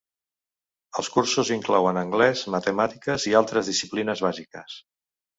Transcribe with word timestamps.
Els 1.01 1.09
cursos 1.17 1.49
inclouen 1.55 1.99
anglès, 2.01 2.41
matemàtiques 2.55 3.27
i 3.33 3.35
altres 3.41 3.69
disciplines 3.73 4.23
bàsiques. 4.27 4.79